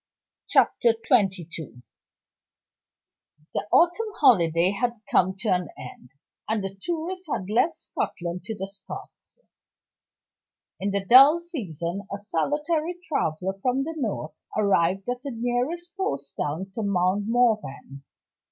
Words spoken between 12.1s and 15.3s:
a solitary traveler from the North arrived at the